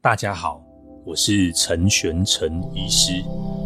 [0.00, 0.62] 大家好，
[1.04, 3.20] 我是陈玄陈医师，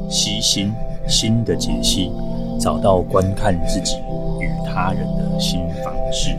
[0.08, 0.73] 悉心
[1.06, 2.10] 心的解析，
[2.58, 3.98] 找到观看自己
[4.40, 6.30] 与他人的新方式。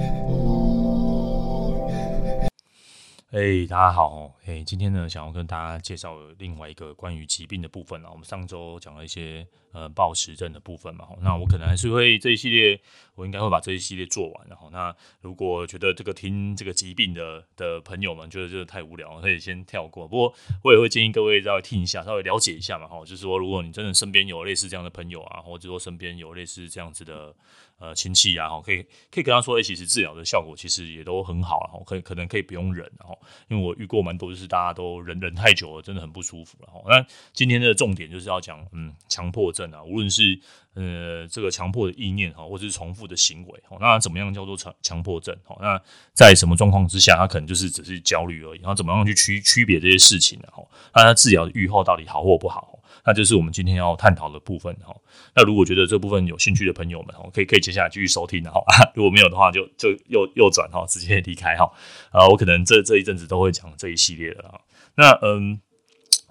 [3.33, 8.09] 哎，大家好，哎，今天呢，想要跟大家介绍另外一个关于疾病的部分啊。
[8.11, 9.47] 我们上周讲了一些。
[9.73, 12.79] 呃，暴食症的部分嘛，那我可能还是会这一系列，
[13.15, 14.47] 我应该会把这一系列做完。
[14.47, 20.07] 然后，那如果觉得这个听这个疾病的的朋友们觉得这个太无聊，可以先跳过。
[20.07, 22.85] 不过，我也会建议各位稍微听一下，稍微了解一下嘛。
[22.87, 27.35] 哈，就是说，如果你真的身边有类似这样的朋友啊，或者说身边有类似这样子的
[27.79, 36.67] 呃亲戚啊，哈，可以可以跟他说，哎，其实治疗的效果其实也都很好，然后可以可能可以不用忍，然后因为我遇过蛮多，就是大家都忍忍太久了，真的很不舒服了。
[36.67, 39.71] 哈，那今天的重点就是要讲，嗯，强迫症。
[39.71, 40.39] 啊，无论是
[40.73, 45.37] 呃这个强迫的意念哈，或者是重复的行为哈，那怎么样叫做强强迫症？
[45.45, 45.79] 哈，那
[46.13, 48.59] 在什么状况之下，他可能就是只是焦虑而已。
[48.59, 50.47] 然后怎么样去区区别这些事情呢？
[50.51, 50.63] 哈，
[50.95, 52.72] 那他治疗的预后到底好或不好？
[53.05, 54.95] 那就是我们今天要探讨的部分哈。
[55.35, 58.61] 那如果觉得这部分有兴趣的朋友们，哈，可以可以接下来继续收听哈。
[58.95, 61.71] 如果没有的话就，就就右右转哈，直接离开哈。
[62.11, 64.59] 啊，我可能这这一阵子都会讲这一系列的啊。
[64.95, 65.59] 那嗯。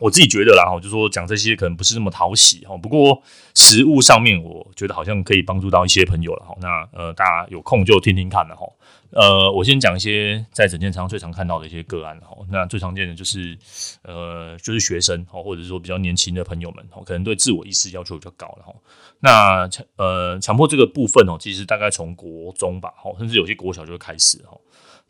[0.02, 2.76] 我自己觉得啦，哈，就说讲这些可能不是那么讨喜哈。
[2.76, 3.22] 不过
[3.54, 6.56] 实物上面，我觉得好像可以帮助到一些朋友了哈。
[6.60, 8.66] 那呃，大家有空就听听看了哈。
[9.10, 12.36] 呃，我先讲一些在诊间常最常看到的一些个案哈。
[12.50, 13.56] 那最常见的就是
[14.02, 18.74] 呃，就是学生哈，或者是说比较年轻的朋友们哈，可能对自我意识要求比较高了哈。
[19.20, 24.58] 那强呃强迫这个部分哦，其实大概从国中吧，哈，甚至有些国小就会开始哈。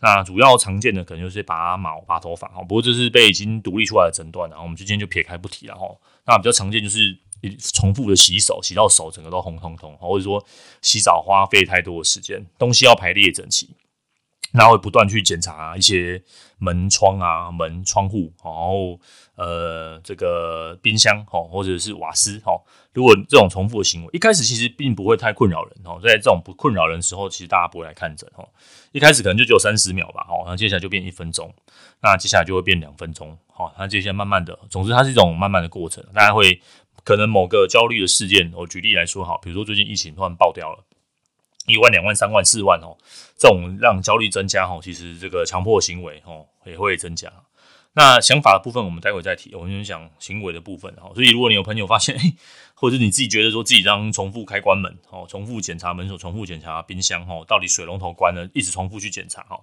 [0.02, 5.86] 那主要常见的可能就是拔毛、拔头发哈，不过这是被已经独立出来的诊断，然后我们今天就撇开不提了哈。
[6.26, 7.16] 那比较常见就是
[7.72, 10.44] 重复的洗手，洗到手整个都红彤彤，或者说
[10.80, 13.70] 洗澡花费太多的时间，东西要排列整齐，
[14.52, 16.22] 然后会不断去检查一些
[16.58, 19.00] 门窗啊、门窗户，然后
[19.34, 22.52] 呃这个冰箱哈，或者是瓦斯哈。
[22.92, 28.46] 如果这种重复的行为一开始其实并不会太困扰人哦，在这种不困扰人的时候，其实大家不会来看诊哦。
[28.92, 31.52] 一开始可能就只有三十秒吧，好，那接下来就变一分钟，
[32.02, 36.60] 那接下来就会变两分钟，好，那接下来慢慢的，总之它是一种慢慢的过程，大家会
[37.02, 40.84] 可能某个焦虑的事件，我举例来说，好，比如说最近疫情突然爆掉了，
[41.66, 42.96] 一万、两万、三万、四万哦，
[43.36, 47.32] 这种让焦虑增加哦，其实这个强迫行为哦也会增加。
[47.94, 49.54] 那想法的部分，我们待会再提。
[49.54, 51.10] 我们先讲行为的部分，哈。
[51.14, 52.18] 所以，如果你有朋友发现，
[52.72, 59.60] 或者你自己觉得说自己这样重复开关门，哦，重复检查门锁，重复检查冰箱，哈，到底水龙头关了，一直重复去检查，哈，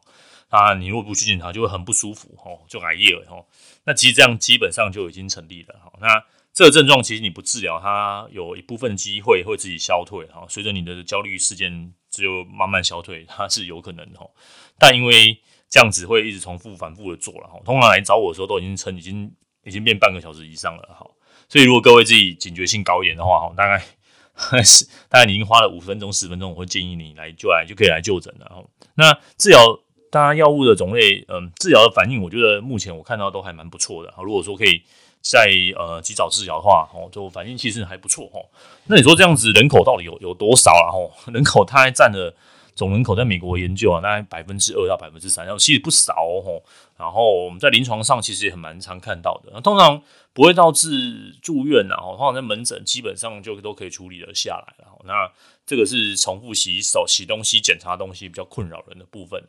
[0.49, 3.43] 啊，你如果不去检查，就会很不舒服，哈，就挨夜了，哈。
[3.85, 5.91] 那其实这样基本上就已经成立了，哈。
[5.99, 6.23] 那
[6.59, 10.45] 这个症状其实你不治疗，它有一部分机会会自己消退，哈。
[10.49, 14.29] 随着你的焦虑事件就慢慢消退，它是有可能的，哈。
[14.77, 15.39] 但因为
[15.69, 17.57] 这样子会一直重复、反复的做了哈。
[17.63, 19.31] 通常来找我的时候都已经撑，已经
[19.63, 21.09] 已经变半个小时以上了哈。
[21.47, 28.61] 所以如果各位自己警觉性高一点的话哈，大概是大概你已经花了五分钟、十分钟，我会建议你来就来就可以来就诊了哈。
[28.95, 29.79] 那治疗，
[30.11, 34.21] 当然药物的种类，嗯，治疗的反应，我觉得目前我看到都还蛮不错的哈。
[34.21, 34.83] 如果说可以
[35.21, 38.39] 在呃及早治疗的话，哦，就反应其实还不错哈。
[38.85, 40.89] 那你说这样子人口到底有有多少啊？
[40.93, 42.35] 哦， 人口它还占了。
[42.75, 46.63] 总人口在美国研究啊，大概百分之二到百分之三，然后其实不少哦。
[46.95, 54.75] 然后我们在临床上其实也很蛮常看到的，通常不会导致住院，然后通常在门诊基本上就都可以处理了下来。
[54.77, 55.29] 然后那
[55.65, 59.43] 这个是重复洗手、洗东西、检查东西比较困扰人的部分。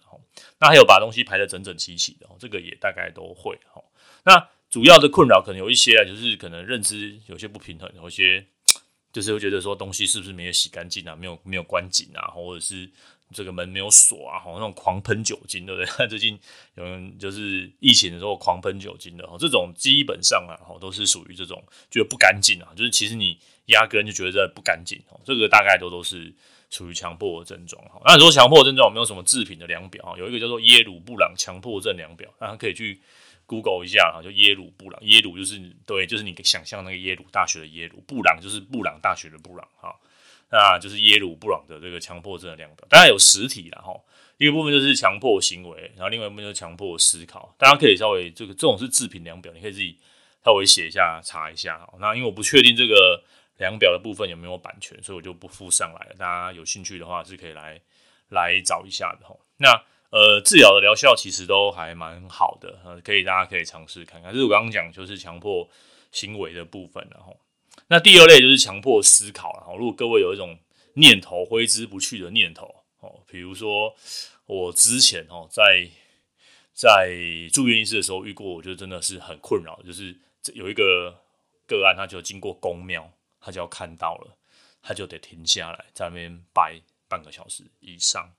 [0.59, 3.57] 那还有把东西排得整整齐齐的，这个也大概都会。
[4.25, 8.47] 那主要的困扰可能有一些啊，就是可能认知有些不平衡，有一些
[9.13, 12.89] 就是会觉得说东西是不是没有洗干净啊，没有没有关紧啊，或者是。
[13.33, 15.87] 这个门没有锁啊，吼，那种狂喷酒精，对不对？
[16.11, 16.37] 最近
[16.75, 26.35] 有人就是疫情的时候狂喷酒精的，吼，这种基本上啊，吼，都是属于这种觉得不干净啊，就是其实你压根就觉得不干净，吼，这个大概都都是
[26.71, 28.03] 属于强迫的症状，哈。
[28.05, 30.19] 那你说强迫症状有没有什么制品的量表啊？
[30.19, 33.01] 有一个叫做耶鲁布朗强迫症量表，大家可以去
[33.51, 39.93] Google 一下，哈，就耶鲁布朗，耶鲁就是对，就是你想象那个耶鲁大学的耶鲁，布朗就是布朗大学的布朗，哈。
[40.53, 43.95] 那就是耶鲁布朗的这个强迫症的量表，当然有实体了哈，
[44.37, 47.55] 一个部分就是强迫行为，然后另外一部分就是强迫思考。
[47.57, 49.97] 大家可以稍微这个这种是自评量表，你可以自己
[50.45, 51.95] 稍微写一下查一下哈。
[52.01, 53.23] 那因为我不确定这个
[53.59, 56.17] 量表的部分有没有版权，所以我就不附上来了。
[56.19, 57.81] 大家有兴趣的话是可以来
[58.31, 59.37] 来找一下的哈。
[59.59, 59.81] 那
[60.11, 64.33] 呃，治疗的疗效其实都还蛮好的，呃，可以大家可以尝试看看。
[64.33, 65.69] 就是我刚刚讲就是强迫
[66.13, 67.37] 行为的部分，然后。
[67.87, 69.75] 那第二类就是强迫思考了哈。
[69.77, 70.59] 如果各位有一种
[70.95, 73.95] 念头挥之不去的念头哦，比如说
[74.47, 75.89] 我之前哦在
[76.73, 77.13] 在
[77.53, 80.17] 住院医师的时候遇过，我觉得真的是很困扰，就是
[80.55, 81.23] 有一个
[81.67, 84.37] 个案，他就经过宫庙，他就要看到了，
[84.83, 88.33] 他就得停下来在那边拜半个小时以上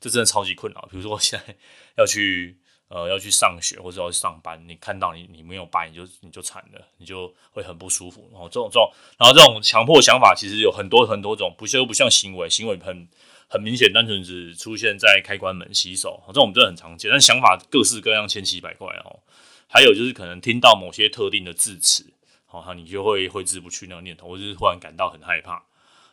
[0.00, 0.88] 这真的超级困扰。
[0.90, 1.56] 比如说我现在
[1.96, 2.58] 要去。
[2.90, 8.26] 呃，要去上学或者要去上班，你看到你你没有拜，你就你就惨了，你就会很不舒服。
[8.32, 13.06] 然后这种这种，然后这种强迫想法其实有很多很多种，不像不像行为，行为很
[13.46, 17.10] 很明显，单纯只出现在开关门、洗手，这种真的很常见。
[17.10, 19.20] 但想法各式各样，千奇百怪哦。
[19.66, 22.14] 还有就是可能听到某些特定的字词，
[22.46, 25.62] 好，你就会挥之不去那个念头，或者是忽然感到很害怕。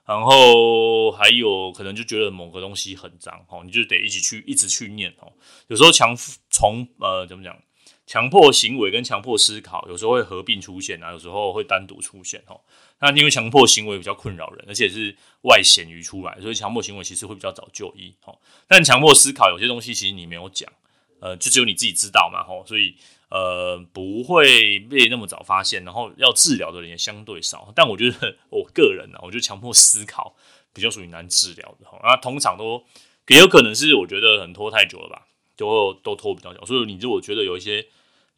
[0.05, 5.33] 然后还有可能就觉得某个东西很脏哦，你就得一起去一直去念哦。
[5.67, 6.15] 有时候强
[6.49, 7.57] 从呃怎么讲，
[8.05, 12.61] 强迫行为跟强迫思考有时候会合并出现啊，有时候会单独出现哦。
[12.99, 18.37] 那因为强迫行为比较困扰人，而且是外显于出来，所以强迫行为其实会比较早就医哦。
[18.67, 20.71] 但强迫思考有些东西其实你没有讲，
[21.19, 22.95] 呃，就只有你自己知道嘛吼，所以。
[23.29, 27.71] 呃，不会被那么早发现，然后要治疗的人也相对少。
[27.75, 30.35] 但我觉得我个人呢、啊，我觉得强迫思考
[30.73, 31.99] 比较属于难治疗的哈。
[32.03, 32.83] 那通常都
[33.27, 35.27] 也有可能是我觉得很拖太久了吧，
[35.57, 36.63] 就都拖比较久。
[36.65, 37.87] 所以你如果觉得有一些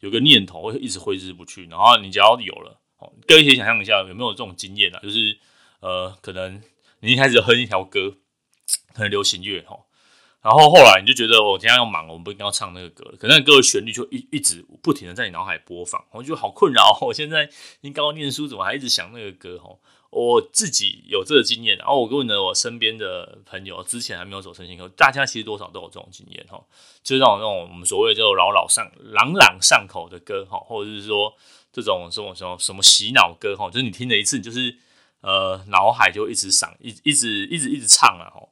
[0.00, 5.00] 有个念头会一直挥之不去，然后你只要有了，哦，各位可以想象一下有没有这种经验啊？
[5.02, 5.38] 就是
[5.80, 6.62] 呃，可能
[7.00, 8.16] 你一开始哼一条歌，
[8.94, 9.78] 可能流行乐哈。
[10.40, 16.96] 然后后来你就觉得我今天要忙，我不一定要唱那个歌，可那个歌的旋律就一一直不停的在你脑海播放，我就好困扰。
[17.00, 17.50] 我现在
[17.80, 19.58] 应该要念书，怎么还一直想那个歌？
[19.58, 19.76] 哈，
[20.10, 26.62] 我自己有这个经验，然后我问了我身边的朋友，之前还没有走身心科，大家其实多少都有这种经验，哈，
[27.02, 31.34] 就是那种那种我们所谓叫朗朗上朗朗上口的歌，哈，或者是说
[31.72, 34.78] 这种什么什么什么洗脑歌，哈，就是你听了一次，你就是
[35.20, 38.48] 呃脑海就一直闪，一一直一直一直唱了，哈。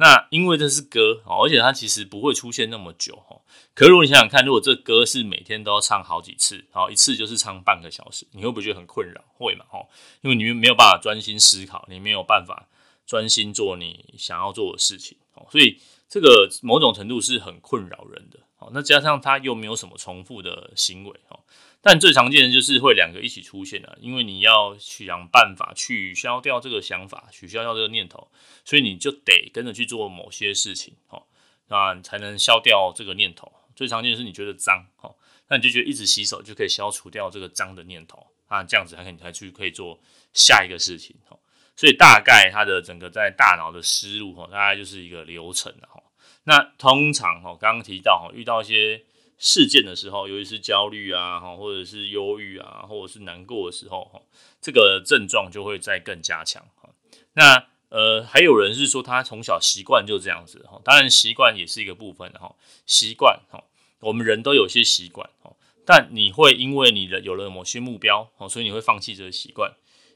[0.00, 3.36] 那因为这是歌哦，而且它其实不会出现那么久哈。
[3.74, 9.22] 可是如果你想想看，如果这歌是每天都要唱好几次，然后一次就是唱半个小时，你会不会觉得很困扰？
[9.36, 9.78] 会嘛哈？
[10.22, 12.66] 因为你没有办法专心思考，你没有办法
[13.06, 18.38] 专心做你想要做的事情哦，所以这个某种程度是很困扰人的。
[18.56, 21.40] 哦，那加上它又没有什么重复的行为哦。
[21.82, 28.30] 但最常见的就是会两个一起出现啊，因为你要想办法取消掉这个想法，取消掉这个念头，
[28.66, 31.22] 所以你就得跟着去做某些事情，哦，
[31.68, 33.50] 那才能消掉这个念头。
[33.74, 35.16] 最常见的是你觉得脏，哦，
[35.48, 39.98] 那你就觉得一直洗手就可以消除掉这个脏的念头，啊，这样子才可以才去可以做
[40.34, 41.38] 下一个事情，哦，
[41.74, 46.02] 所以大概它的整个在大脑的思路，哦，大概就是一个流程，哦，
[46.44, 49.02] 那通常，哦，刚刚提到，哦，遇到一些。
[49.42, 54.20] 事件的时候，尤其是焦虑啊，或者是忧郁啊，或者是难过的时候，哈，
[54.60, 56.62] 这个症状就会再更加强。
[56.76, 56.90] 哈，
[57.32, 62.54] 那呃，还有人是说他从小习惯就这样子，哈，当然习惯也是一个部分，哈，
[62.84, 63.64] 习惯，哈，
[64.00, 65.56] 我们人都有些习惯，哈，
[65.86, 69.72] 但你会因为你的有了某些目标，哈，所以你会放弃这个习惯。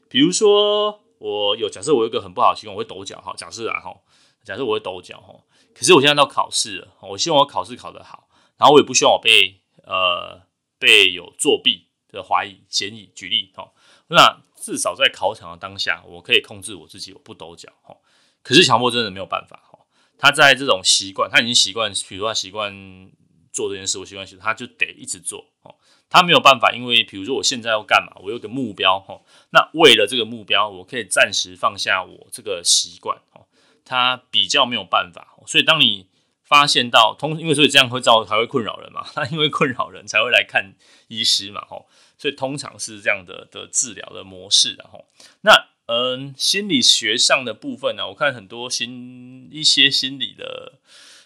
[0.07, 3.97] 比如说，我有假设我有一个很不好的习惯，我会抖脚，哈，假设啊，哈，
[4.43, 5.33] 假设我会抖脚，哈，
[5.73, 8.24] 可是我现在到考试了，我希望我考试考得好。
[8.57, 10.41] 然后我也不希望我被呃
[10.79, 13.11] 被有作弊的怀疑嫌疑。
[13.13, 13.73] 举例哈，
[14.07, 17.97] 那至少在考场的当下，我可以控制我自己，我不抖脚哈。
[18.41, 19.79] 可是强迫真的没有办法哈，
[20.17, 22.71] 他在这种习惯，他已经习惯，比如说他习惯
[23.51, 25.75] 做这件事，我习惯，他就得一直做哈。
[26.09, 29.21] 他没有办法，因为比如说我现在要干嘛，我有个目标哈。
[29.51, 33.41] 那为了这个目标，我可以暂时放下我这个习惯哈。
[33.83, 36.07] 他比较没有办法，所以当你。
[36.45, 40.75] 发现到通，因为所以这样会造才会困扰人嘛， 那因为困扰人才会来看
[41.07, 41.87] 医师嘛，吼，
[42.17, 45.05] 所以通常是这样的的治疗的模式，然后
[45.41, 50.73] 那嗯，心理学上的部分呢、我看很多心一些心理的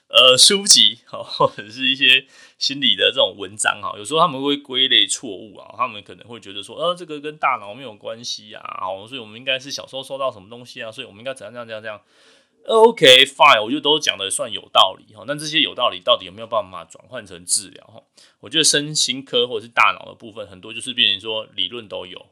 [0.09, 2.25] 呃书籍， 或者是一些
[2.57, 12.01] 心理的这种文章哈，有时候他们会归类错误啊，他们可能会觉得说，呃，这个跟大脑没有关系啊，哦，所以我们应该是小时候收到什么东西啊，所以我们应该怎样怎样怎样这样。
[12.65, 15.23] OK fine，我觉得都讲的算有道理哈。
[15.27, 18.03] 但这些有道理到底有没有办法转换成治疗哈？
[18.41, 22.27] 我觉得身心科或者是大脑的部分很多就是变成说理论都有，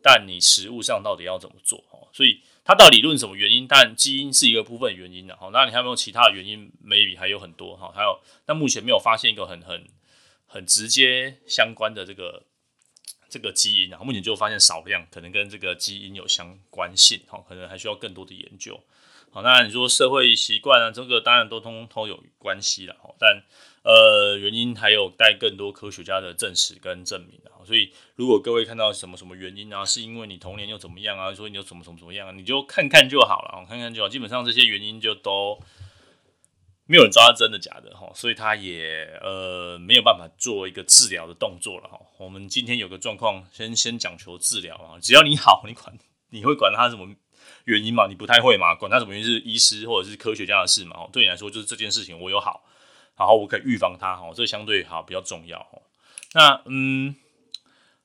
[0.00, 1.98] 但你实务上到底要怎么做哈？
[2.12, 3.66] 所以它到底理论什么原因？
[3.66, 5.50] 但基因是一个部分原因的哈。
[5.52, 7.90] 那你还有没有其他的原因？Maybe 还有很多哈。
[7.92, 9.88] 还有，但目前没有发现一个很很
[10.46, 12.44] 很直接相关的这个
[13.28, 13.98] 这个基因啊。
[14.04, 18.80] 目前就发现少量可能跟这个基因有相关性哈，可能还需要更多的研究。
[19.32, 23.14] 好，那你说社会习惯啊，这个当然都通通有关系了哈。
[23.18, 23.42] 但
[23.82, 27.64] 呃，原因还有待更多科学家的证实跟证明啊。
[27.64, 34.08] 所以，如果各位看到什么什么原因啊，是因为你童年又怎么样啊，说你又怎么怎么怎么样啊，你就看看就好了，看看就好。
[34.08, 35.60] 基本上这些原因就都
[36.86, 42.00] 没有人知道真的假的哈，所以他也呃没有办法做一个治疗的动作了哈。
[42.18, 45.96] 我们今天有个状况，先先讲求治疗啊，只要你好，你管
[46.30, 47.14] 你会管他什么
[47.64, 48.06] 原因嘛？
[48.06, 48.74] 你不太会嘛？
[48.74, 50.96] 管他什么原因是医师或者是科学家的事嘛？
[51.12, 52.64] 对你来说就是这件事情我有好，
[53.16, 55.78] 然后我可以预防它哈，这相对好比较重要哈。
[56.34, 57.14] 那嗯。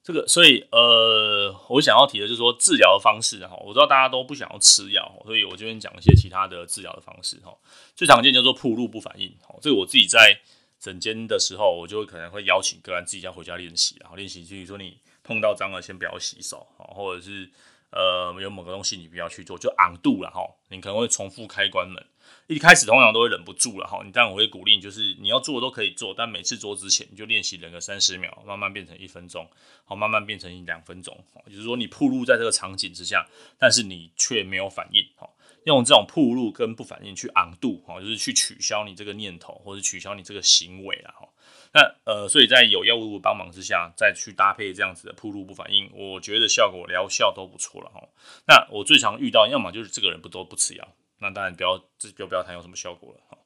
[0.07, 7.51] 这个，所以呃，我想要提的就是说治疗的方式哈，我知道大家都不想要吃药，所以我这边讲一些其他的治疗的方式哈。
[7.95, 10.39] 最常见叫做铺路不反应，这个我自己在
[10.79, 17.49] 诊间的时候，我就可能会邀请个案自己要回家练习，然后练习，就是说你碰到脏了先不要洗手，或者是
[17.91, 22.03] 呃有某个东西你不要去做，就昂度了哈，你可能会重复开关门。
[22.47, 29.47] 一开始通常都会忍不住了哈，你但我会鼓励你，就是你要做都可以做，但每次做之前你就练习两个三十秒，慢慢变成一分钟，
[29.83, 33.27] 好，慢慢变成两分钟，就是说你暴露在这个场景之下，
[33.57, 41.27] 但是你却没有反应，好，用这种铺路跟不反应去昂度哈，就是去取消你这个念头或者取消你这个行为了哈。
[41.73, 48.07] 那呃，所以在有药物帮忙之下，再去搭配这样子的铺路不反应，我觉得效果疗效都不错了哈。
[48.47, 50.87] 那我最常遇到，要么就是这个人不都不吃药。
[51.19, 53.37] 那当然不要，这就不要谈有什么效果了哈。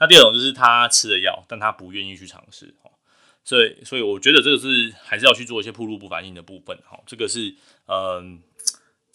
[0.00, 2.90] 那第二种就是他吃了药，但他不愿意去尝试哈。
[3.44, 7.00] 所以，所以我觉得这个是还是要去做一些铺路不反应的部分哈。
[7.06, 7.54] 这个是
[7.86, 8.42] 嗯，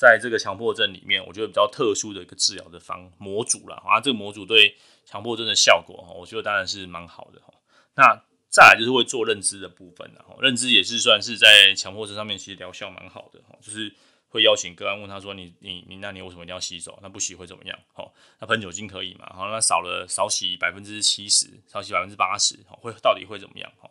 [0.03, 4.01] 在这个强迫症里面，我觉得比较特殊的一个治疗的方模组了啊。
[4.01, 7.53] 这个模组对强迫症的效果，我觉得当然是蛮好的哈。
[7.95, 13.93] 那再来就是会做认知的部分了哈，认知也是算是在强迫症上面其实疗效蛮好的哈，就是。
[14.33, 16.97] 会邀请个案问他说：“你你你，那你为什么一定要洗手？
[17.03, 17.79] 那不洗会怎么样？
[17.93, 19.31] 哦，那喷酒精可以吗？
[19.31, 23.71] 好，那少了少洗百分之七十，少洗百分之八十，会到底会怎么样？
[23.77, 23.87] 哈，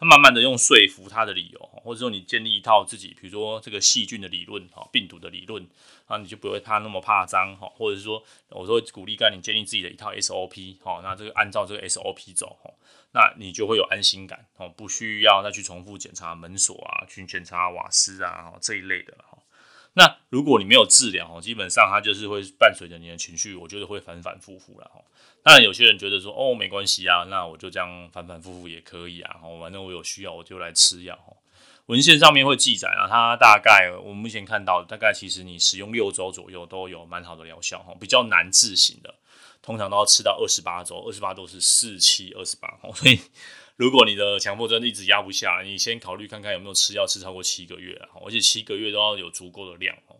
[0.00, 5.68] 他慢慢的用说服他的理由，或者说你建立一套自己，比如说这个细菌的理论，哈，病毒的理论，
[6.06, 12.72] 啊，你就不会怕那么怕脏，哈，或者是说，我说鼓励干你建立自己的一套 SOP，哈，那这个按照这个 SOP 走，哈，
[13.12, 19.24] 那你就会有安心感，哦，不需要再去重复检查门锁啊，去检查瓦斯啊，这一类的了。”
[19.94, 25.02] 那如果你没有治疗哦，基本上它就是会伴随着你的情绪，我觉得会反反复复了哈。
[25.42, 31.18] 当然有些人觉得说哦，没关系啊，那我就这样反反复复也可以啊，反正我有需要我就来吃药。
[31.86, 39.12] 文献上面会记载啊，它大概我们目前看到大概其实你使用六周左右都有蛮好的疗效哈，比较难治型的，
[39.60, 43.18] 通常都要吃到二十八周，二十八周是四七二十八，所以。
[43.80, 50.16] 如果你的强迫症一直压不下，你先考虑看看有没有吃药吃超过七个月，而且七个月都要有足够的量哦。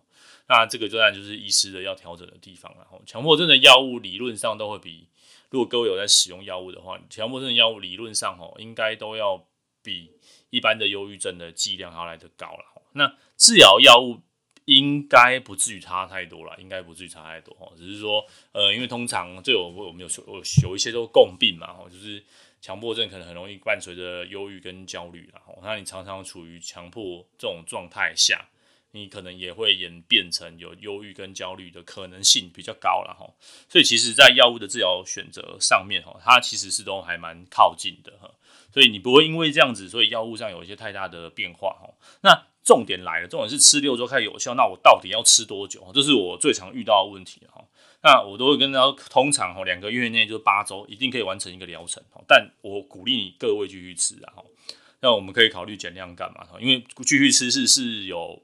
[0.48, 2.86] 那这个当然就是医师的要调整的地方了。
[3.04, 5.08] 强迫症的药物理论上都会比，
[5.50, 9.46] 如果各位有在使用药物的话，强迫症的药物理论上哦，应该都要
[9.82, 10.10] 比
[10.48, 12.82] 一般的忧郁症的剂量要来得高了。
[12.92, 14.22] 那治疗药物
[14.64, 17.74] 应该不至于差太多了，应该不至于差太多哦。
[17.76, 22.24] 只是说，呃，因为通常这有我们有有有一些都共病嘛，就是。
[22.60, 28.48] 强迫症可能很容易伴随着忧郁跟焦虑，然后那你常常处于强迫这种状态下，
[28.92, 33.32] 你可能也会演变成有忧郁跟焦虑的可能性比较高了哈。
[33.68, 38.30] 所以其实，在药物的治疗选择上面哈，它其实是都还蛮靠近的哈。
[38.72, 41.90] 所以你不会因为这样子，所以药物上有一些太大的变化哈。
[42.22, 45.90] 那重点来了，重点是吃六周开始有效，那我到底要吃多久？
[45.94, 47.64] 这是我最常遇到的问题哈。
[48.02, 52.24] 那我都会跟他，通常哦两个月内就是八周，一定可以完成一个疗程哦。
[52.26, 54.34] 但我鼓励你各位继续吃啊。
[55.02, 56.46] 那我们可以考虑减量干嘛？
[56.60, 58.42] 因为继续吃是是有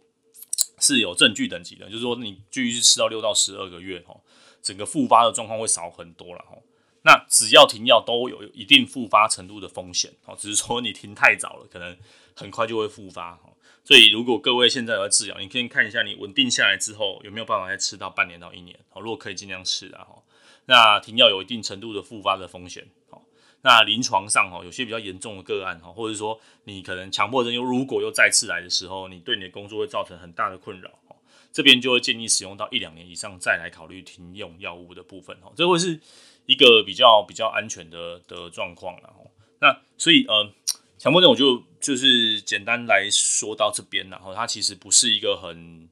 [0.79, 4.21] 是有证据等级的，就是说你继续吃到六到十二个月哦，
[4.63, 6.63] 整个复发的状况会少很多了哦。
[7.03, 11.97] 那只要停药都有一定复发程度的风险哦，只是说你停太早了，可能
[12.35, 13.56] 很快就会复发哦。
[13.87, 18.77] 所以，如果各位现在有在治疗，你可以看一下你稳定下来之后有没有办法再吃到半年到一年。
[18.91, 20.05] 好，如果可以尽量吃啊。
[20.65, 22.85] 那停药有一定程度的复发的风险。
[23.09, 23.23] 好，
[23.63, 30.91] 那临床上哦有些比较严重的个案哈，或者说你可能强迫症又如果又再次来的时候，你对你的工作会造成很大的困扰。
[31.53, 35.37] 这边就会建议使用到一两年以上再来考虑停用药物的部分。
[35.43, 36.01] 哦，这会是
[36.47, 39.15] 一个比较比较安全的的状况了。
[39.61, 40.51] 那所以呃。
[40.99, 45.89] 强迫症，我就就是简单来说到这边，然后它其实不是一个很，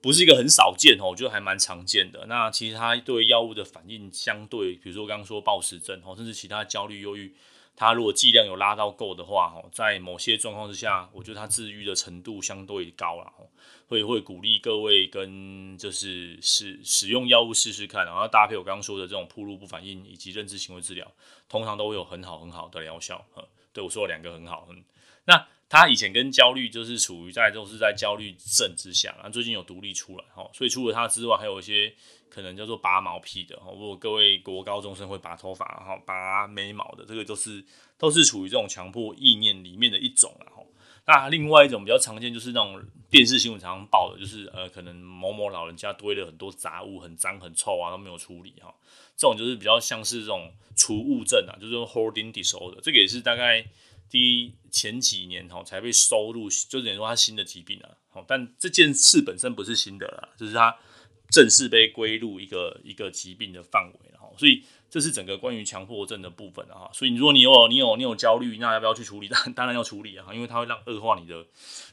[0.00, 2.26] 不是一个很少见哦，我觉得还蛮常见的。
[2.26, 7.34] 那其实它对药物的反应相对，比如说刚刚说暴食症哦，甚至其他焦虑、忧郁，
[7.76, 13.48] 它如果剂量有拉到够的话哦，在某些状况之下，我觉得它治愈的程度相对高了哦，
[13.88, 21.10] 会会鼓励各位跟就是使使用药物试试看，然后搭配我刚刚说的这种铺路不反应以及认知行为治疗，
[21.48, 23.24] 通常都会有很好很好的疗效。
[23.72, 24.82] 对，我说两个很好，嗯，
[25.26, 31.94] 那他以前跟焦虑就是处于在都是在焦虑症之下，然后最近有独立出来，哈，所以除了他之外，还有一些
[32.28, 37.64] 可能叫做拔毛癖的，哈，如果各位国高中生会拔头发，哈，拔眉毛的，这个都是
[37.96, 40.59] 都是处于这种强迫意念里面的一种，啊。
[41.10, 48.74] 那另外一种比较常见就是那种电视新闻常常报的，就是呃，可能某某老人家堆了很多杂物，很脏很臭啊，都没有处理，哈，
[49.16, 53.66] 这种就是比较像是这种储物症啊，就是 holding disorder，这个也是大概。
[54.12, 60.76] 第前几年哈才被收入，就等于说它新的疾病啊，好，但这件事本身不是新的了，就是它
[61.30, 69.28] 正式被归入一个一个疾病的范围了哈，所以这是整个关于强迫症的部分啊，所以如果你有你有你有焦虑，那要不要去处理？
[69.28, 71.46] 当当然要处理啊，因为它会让恶化你的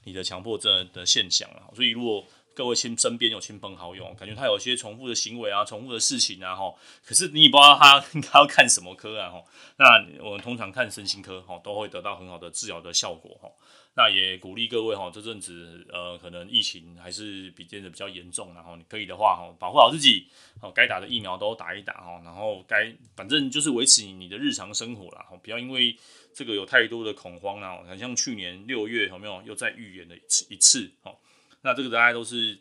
[0.04, 2.25] 你的强迫症的现象啊，所以如果。
[2.57, 9.45] 各位亲身边有亲朋好友，感觉他有些重复的行为啊，重复的事情啊，吼，可是你也不知道他 他要看什么科啊，吼，
[9.77, 13.55] 那我们通常看身心科，吼，都会得到很好的治疗的效果，吼，
[13.93, 20.25] 那也鼓励各位，吼，这阵子，呃，可能疫情还是比变得比较严重，然后你可以的话，吼，保护好自己，
[20.59, 25.95] 哦，该打的疫苗都打一打，吼，然后该反正就是维持你的日常生活啦，吼，不要因为
[26.33, 31.19] 这个有太多的恐慌啦，好像去年六月有没有又再预言了一次一次，吼。
[31.67, 32.57] 那这个大概都是，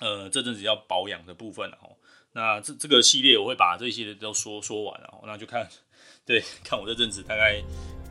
[0.00, 1.94] 呃，这阵子要保养的部分了哦。
[2.32, 5.68] 那这这个系列我会把这些都说说完了，那就看，
[6.24, 7.62] 对，看我这阵子大概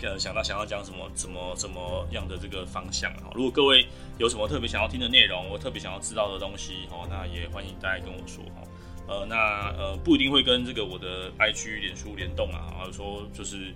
[0.01, 3.29] 呃想到想要讲什么什么什么样的这个方向哈。
[3.36, 3.86] 如果各位
[4.17, 8.63] 有什么特别想要听的内容，我特别想要知道的东西哈，那也欢迎大家跟我说哈。
[9.10, 9.36] 呃，那
[9.77, 13.75] 呃不一定会跟这个我的 IG 脸书联动啊，或者说就是。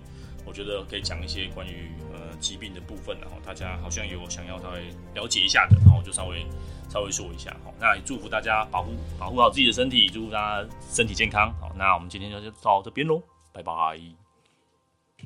[0.50, 6.44] 我觉得可以讲一些关于呃疾病的部分，然后大家好像有想要稍微了解一下的，然后就稍微
[6.88, 7.56] 稍微说一下。
[7.62, 11.54] 好，那也祝福大家保护保护好自己的身体，祝福大家身体健康。
[11.60, 14.19] 好，那我们今天就就到这边喽，拜拜。